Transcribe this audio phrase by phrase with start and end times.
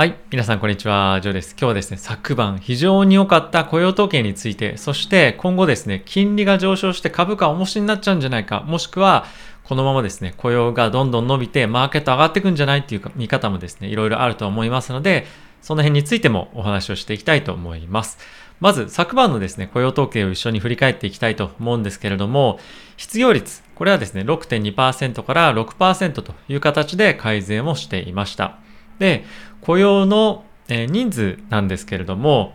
[0.00, 0.16] はい。
[0.30, 1.20] 皆さん、こんにちは。
[1.20, 1.50] ジョーです。
[1.50, 9.26] 今日はですね、昨晩非常に良かった雇用統計について、そして今後ですね、金利が上昇して株価重しになっちゃうんじゃないか、もしくは、
[9.62, 15.26] このままですね、雇用がどんどん伸びて、マーケット上がっていくんじゃないっていう見方もですね、いろいろあると思いますので、
[15.60, 18.16] その辺についてもお話をしていきたいと思います。
[18.58, 22.58] まず、昨晩のですね、雇用統計を一緒に振り返っていきたいと思うんですけれども、
[22.96, 28.60] 失業率、これはですね、6.2%から6%という形で改善をしていました。
[29.00, 29.24] で、
[29.62, 32.54] 雇用の人数なんですけれども、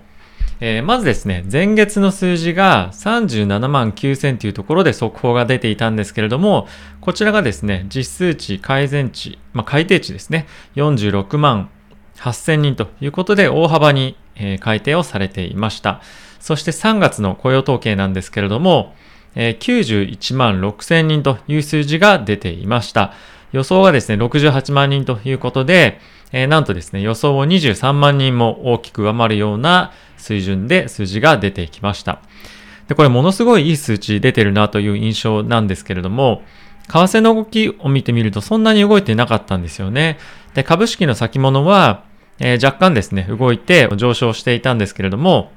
[0.62, 6.68] えー、まずですね、前月の数字が37万9000というところで速報が出ていたんですけれども、
[7.02, 11.70] こちらがですね、実数値、改善値、まあ、改定値ですね、46万
[12.18, 16.02] 8000人ということで大幅に、え、改定をされていました。
[16.40, 18.96] そして3月の雇用統計なんですけれども、
[19.36, 23.14] えー、91万6000人という数字が出ていました。
[23.56, 26.02] 予想がですね、68万人ということで、
[26.34, 32.20] えー、なんとですね、予想を23万人も大きく上回るような水準で数字が出てきました。
[32.90, 36.44] で、これものすごいいい数値出てるなという印象なんですけれども、
[36.90, 40.18] 為替の動きを見てみるとそんなに動いてなかったんですよね。
[40.54, 42.04] で、株式の先物は、
[42.40, 45.54] えー、若干ですね、動いて上昇していたんですけれども、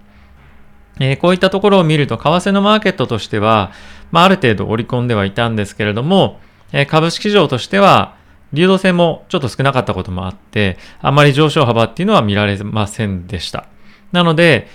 [1.00, 3.72] えー、こういったところを見ると、為替のマーケットとしては、
[4.12, 6.38] まあ、ある程度織り込んではいたんですけれども、
[6.72, 8.16] えー、株式市場としては、
[8.52, 13.66] 流動性もちょっと少なかったこともあって、あまり上昇幅っていうのは見られませんでした。
[14.12, 14.68] なので、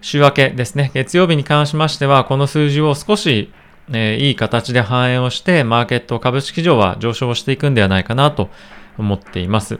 [0.00, 3.52] 週明けですね、月曜日に関しましては、この数字を少し、
[3.90, 8.50] えー、いい形で反映をして、マーケット株式市場は上昇していくんではないかなと
[8.98, 9.78] 思っています。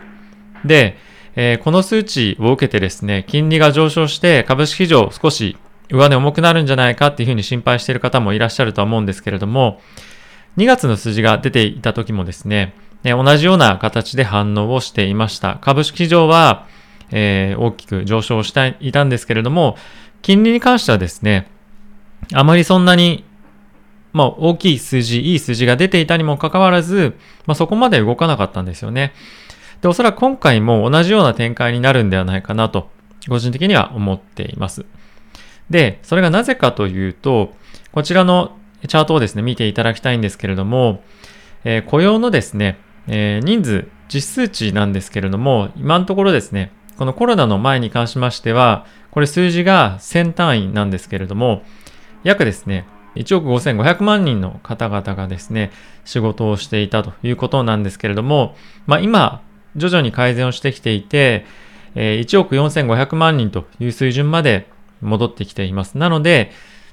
[0.65, 0.97] で、
[1.37, 5.57] えー、この数値を受けてですね、金利が上昇して株式市場少し
[5.89, 9.81] 上値重くなるんじゃないかっていうふうに心配している方もいらっしゃるとは思うんですけれども、
[10.59, 15.59] 2月の数字が出ていた時もですね、同じような形で反応をしていました。
[15.61, 16.67] 株式市場は、
[17.13, 19.77] えー、大きく上昇していたんですけれども、
[20.21, 21.49] 金利に関してはですね、
[22.35, 23.25] あまりそんなに、
[24.13, 27.17] まあ、大きい数字、いい数字が出ていたにもかかわらず、
[27.47, 29.13] まあ、そこまで動かなかったんですよね。
[29.81, 32.91] で、おそらく今回も同じような展開になるんではないかなと、
[33.29, 34.87] 個人的には思っています。
[35.71, 37.55] で、それがなぜかというと、
[37.93, 41.03] こちらのチャートをですね、見ていただきたいんですけれども、
[41.65, 42.79] えー、雇用のですね、
[43.09, 51.63] えー、人数、実数値なんですけれども、今のところですね、このコロナの前に関しましては、これ数字が1000単位なんですけれども、
[52.23, 55.73] 約ですね、1億5500万人の方々がですね、
[56.05, 58.55] 仕事をしていたということなんですけれども、
[58.87, 59.43] まあ今、
[59.77, 61.45] 徐々に改善をしてきていて、
[61.95, 64.69] 1億4500万人という水準まで
[65.01, 65.99] 戻ってきています。
[65.99, 66.53] なので、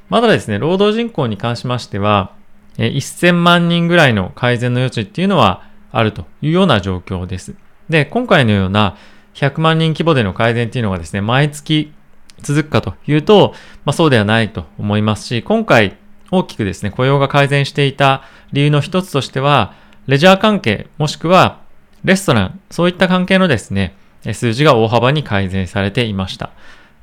[0.10, 2.34] まだですね、労働人口に関しましては、
[2.78, 7.56] 1000万人ぐらいの改善の余地っていうのはあるというような状況です。
[7.90, 8.98] で、今回のような
[9.36, 11.94] 100万人規模での改善っていうのがですね、毎月
[12.42, 13.54] 続くかというと、
[13.86, 15.98] まあ、そうではないと思いますし、今回
[16.32, 19.74] 大きくですね、雇用が改善していた理由の一つとしては、
[20.08, 21.62] レジャー関係、もしくは
[22.04, 23.96] レストラン、そういった関係のですね、
[24.34, 26.52] 数字が大幅に改善されていました。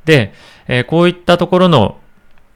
[0.04, 0.32] で、
[0.69, 1.98] えこういったところの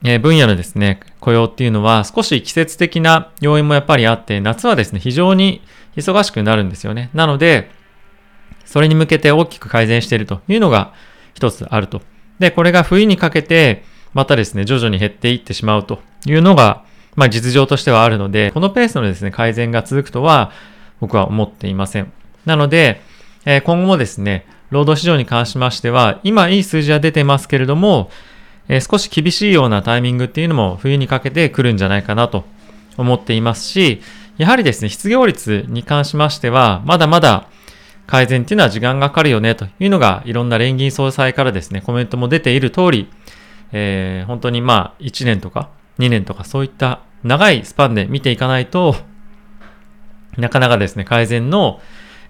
[0.08, 5.62] え分野のですね、雇用っていうのは少し季節的な要因もやっぱりあって、夏はですね、非常に
[5.96, 7.10] 忙しくなるんですよね。
[7.14, 7.70] なので、
[8.64, 10.92] それに向けて大きく改善しているというのが
[11.34, 12.02] 一つあると。
[12.38, 16.84] で、これが冬にかけて、またですね、徐々に減っていってしまうというのが、
[17.14, 20.52] まあ実情としてはあるので、このペースのですね、改善が続くとは
[21.00, 22.12] 僕は思っていません。
[22.44, 23.00] なので、
[23.44, 28.10] え今後もですね、労働市場に関しましては、今いい数字は出てますけれども、
[28.68, 32.44] え少し厳しいようなタイミングっていうのも冬にかけて来るんじゃないかなと
[32.96, 34.00] 思っていますし、
[34.38, 37.48] やはりですね、失業率に関しましては、まだまだ
[38.06, 43.08] 改善っていうのは時間がかかるよねというのが、いろんな連銀総裁からですね、コメントも出ている通り、
[43.72, 48.96] えー、本当にまあ、1年とか2年とかそういった長いスパンで見ていかないと、
[50.36, 51.80] なかなかですね、改善の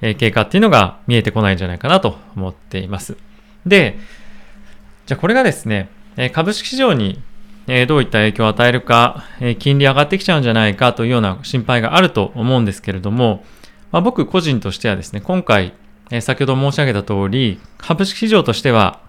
[0.00, 3.16] 経過っていうのが見えてこないんじゃないかなと思っています。
[3.66, 3.98] で、
[5.06, 5.88] じゃあこれがですね、
[6.32, 7.20] 株式市場に
[7.88, 9.24] どういった影響を与えるか、
[9.58, 13.44] 金利上がってきちゃうんじゃないかというような心配があると思うんですけれども、
[13.92, 15.74] まあ、僕個人としてはですね、今回、
[16.20, 19.00] 先ほど申し上げた通り、株式市場としては、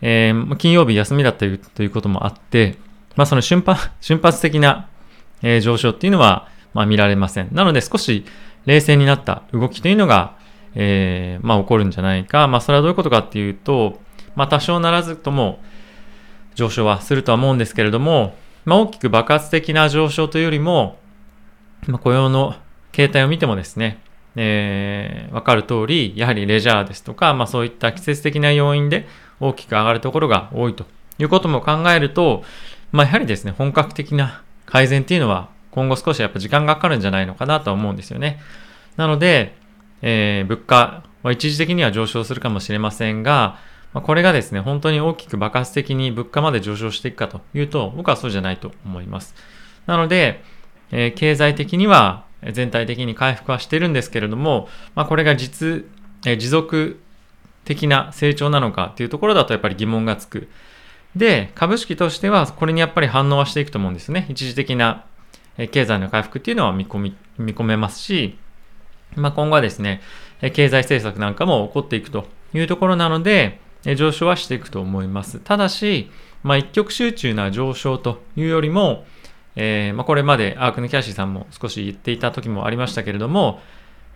[0.00, 2.76] えー、金曜日休みだったということもあって、
[3.14, 4.88] まあ、その瞬発 瞬発的な、
[5.60, 7.48] 上昇っていうのは、まあ、見られません。
[7.52, 8.24] なので少し
[8.64, 10.36] 冷静になった動きというのが、
[10.74, 12.46] えー、まあ、起こるんじゃないか。
[12.48, 14.00] まあ、それはどういうことかっていうと、
[14.36, 15.58] まあ、多少ならずとも、
[16.54, 18.34] 上昇はするとは思うんですけれども、
[18.64, 20.98] まあ、大きく爆発的な上昇というよりも、
[21.86, 22.54] まあ、雇用の
[22.92, 23.98] 形態を見てもですね、
[24.36, 29.06] えー、わかる通り、やはりレジャーですとか、まあそういった季節的な要因で
[29.40, 30.86] 大きく上がるところが多いと
[31.18, 32.44] いうことも考えると、
[32.92, 38.40] まあやはりですね、本格的な改善っていうのは今後少しやっぱ時間がかかるんじゃないのかなとは思うんですよね。
[38.96, 39.56] なので、
[40.02, 43.58] えー、物価は一時的には上昇するかもしれませんが、
[43.92, 49.34] まあ、これがですね、本当に大きく爆発的に物価まで上昇していくかというと、僕はそうじゃないと思います。
[49.86, 50.42] なので、
[50.90, 55.84] えー、経済的には全体的に回復はしてるんですけれども、まあ、これが実、
[56.26, 57.00] えー、持続
[57.64, 60.48] 的な成長なのかっていうところだとやっぱり疑問がつく。
[61.14, 64.26] で、株式としてはこれにやっぱり反応はしていくと思うんですね。
[64.28, 65.04] 一時的な
[65.70, 68.38] 経済の回復っていうのは見込み、見込めますし、
[69.14, 70.00] まあ、今後はですね、
[70.40, 73.60] 経済政策なんかも起こっていくというところなので、
[73.96, 75.40] 上昇はしていくと思います。
[75.40, 76.10] ただし、
[76.42, 79.04] まあ、一極集中な上昇というよりも、
[79.56, 83.60] えー、まあ、これまでアークのキャシーさんも少し言っていた時もありましたけれども、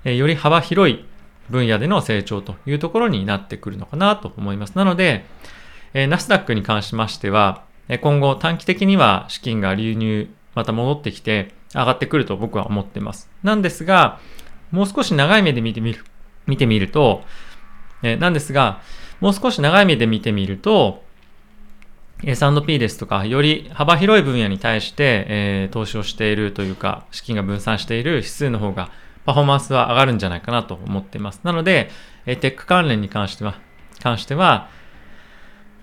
[0.05, 1.05] えー、より幅広い
[1.51, 4.77] 分野での成長というところになってくるのかなと思います。
[4.77, 5.25] なので、
[5.95, 7.65] えー、ナスダックに関しましては、
[8.01, 13.31] 今後短期的には資金が流入、また戻ってきて上がってくると僕は思っています。
[13.45, 14.19] なんですが、
[14.73, 16.05] もう少し長い目で見てみる、
[16.47, 17.23] 見てみると、
[18.03, 18.81] え、なんですが、
[19.21, 21.05] もう少し長い目で見てみると、
[22.25, 28.91] S&P ですとか、より幅広い分野に対して、えー、投資をしているというか、資金が分散している指数の方が、
[29.27, 31.41] パフォーマンスは上がるんじゃないかなと思っています。
[31.43, 31.91] なので、
[32.25, 33.59] えー、テック関連に関しては、
[34.03, 34.71] 関しては、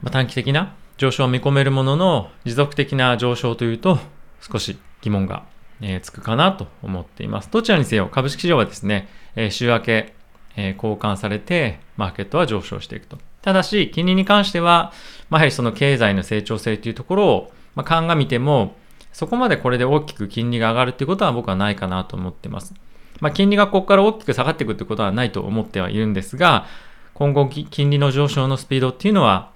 [0.02, 4.00] まあ、短期的な上昇を見込めるものの、持続的な上昇というと、
[4.42, 5.44] 少し疑問が、
[5.82, 7.50] えー、つくかなと思っています。
[7.52, 10.16] どちらにせよ、株式市場はですね、え、週明け、
[10.56, 13.18] え、交換されて、マーケットは上昇していくと。
[13.42, 14.94] ただし、金利に関しては、
[15.30, 18.76] まあ、やはりその経済の成長性というところを、まあ、鑑みても、
[19.12, 22.74] そこまでこれで大きく金利が上がるっていうことは僕はないかなと思ってます。
[23.20, 26.66] まあ、金利がここから大きく下がっていくってことはないと思ってはいるんですが、
[27.14, 29.52] 今後金利の上昇のスピードっていうのは、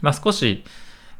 [0.00, 0.64] まあ、少し、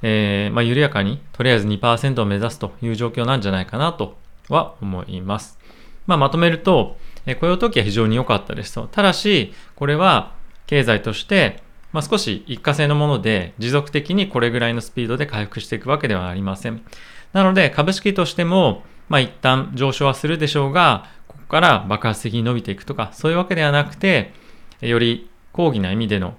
[0.03, 4.17] えー、まあ、緩やかに、とりあえず2%を目指すという状況なんじゃないかなと
[4.49, 5.59] は思います。
[6.07, 6.97] まあ、まとめると、
[7.35, 8.87] 雇用統計は非常に良かったですと。
[8.87, 10.35] ただし、これは
[10.67, 16.83] 経済として、まあ、少し一過性のもので持続的にこれぐらいのスピードで回復していくわけではありません。
[17.33, 24.33] なので株式としても、まあ、一旦上昇はするでしょうが、ここから爆発的に伸びていくとか、そういうわけではなくて、
[24.81, 26.37] より高義な意味での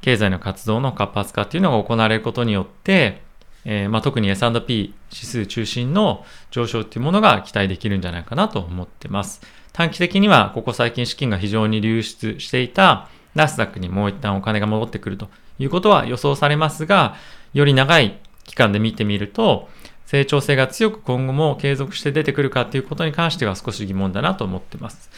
[0.00, 3.22] 経済の活動の活発化っていうのが行われることによって、
[3.64, 9.40] えー、まあ、特に S&P 指数中心の上昇っていうものが期待できるんじゃないかなと思ってます。
[9.72, 15.28] 短期的にはここ最近資金が非常に流出していたナスダックにもう一旦お金が戻ってくると
[15.58, 17.14] いうことは予想されますが、
[17.54, 19.68] より長い期間で見てみると、
[20.06, 25.10] 成長性が強く今後も継続して出てくるかということに関しては少し疑問だなと思っています。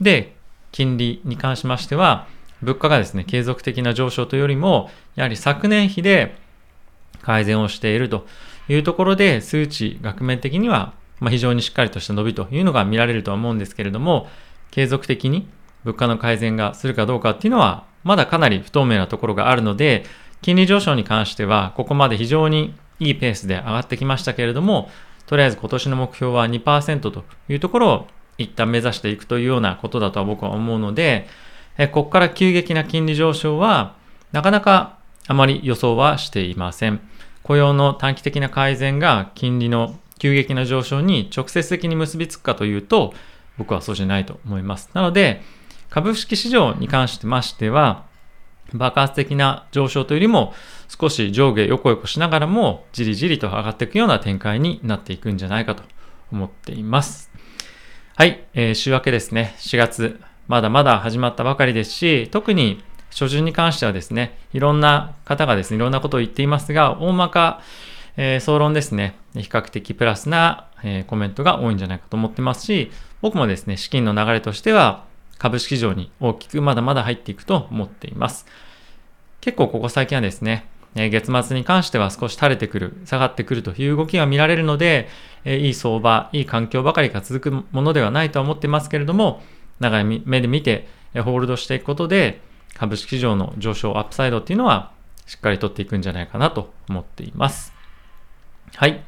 [0.00, 0.34] で、
[0.72, 2.26] 金利に関しましては、
[2.60, 6.36] 物価がですね、継続的な上昇というよりも、やはり昨年比で
[7.22, 8.26] 改善をしていると
[8.68, 14.28] いうところで、数値、額面的には、ま非常にしっかりとした伸びというのが見られるとは思うんですけれども、
[14.72, 15.46] 継続的に
[15.84, 20.04] 物価の改善がするかどうかっていうのは、まだかなり不透明なところがあるので、
[20.40, 24.90] 金利上昇に関しては、ここまで非常にいいペースで上がってきましたけれども、
[25.26, 31.28] とりあえず今年の目標は2%というところを一旦目指していくというようなことだとは僕は思うので、
[31.78, 33.94] えここから急激な金利上昇は、
[34.32, 34.98] なかなか
[35.28, 37.00] あまり予想はしていません。
[37.44, 43.12] 雇用の短期的な改善が金利の急激な上昇に直接的に結びつくかというと、
[43.58, 44.88] 僕はそうじゃないと思います。
[44.94, 45.42] なので、
[45.90, 48.04] 株式市場に関してましては、
[48.72, 50.54] 爆発的な上昇というよりも、
[50.86, 55.82] 少し上下横横しながらも、じりじりと上がっていくような展開になっていくんじゃないかと
[56.30, 57.32] 思っています。
[58.14, 67.60] はい、えー、週明けですね、4月、まだまだ始まったばかりですし、特に初旬に関してはですね、いろんな方がですね、いろんなことを言っていますが、大まか、
[68.16, 72.90] えー、総論ですね、比較的プラスな、えー、コメントが多いんじゃないかと思ってますし、
[73.20, 75.04] 僕もですね、資金の流れとしては、
[75.38, 78.46] 株式市場に大きくまだまだ入っていくと思っています。
[79.40, 85.08] 結構ここ最近はですね、月末に関しては少し垂れてくる、下がってくるという動きが見られるので、
[85.44, 89.42] いい相場、いい環境ばかりが続くものではないとは思ってますけれども、
[89.80, 92.40] 長い目で見てホールドしていくことで、
[92.74, 94.92] 株式市場の上昇、アップサイドっていうのは
[95.26, 97.71] しっかり取っていくんじゃないかなと思っています。
[98.76, 99.04] はい。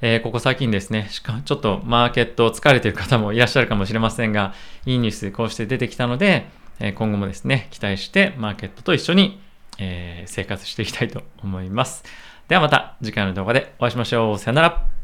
[0.00, 4.54] えー、ここ最近ですね、しかちょっとマーケット疲れてる方もいらっしゃるかもしれませんが、
[4.86, 6.46] いいニュースこうして出てきたので、
[6.78, 9.40] えー、今後もですね、期待してマーケットと一緒に、
[9.78, 12.04] えー、生活していきたいと思います。
[12.48, 14.38] ではまた次回の動画でお会いしましょう。
[14.38, 14.97] さよなら。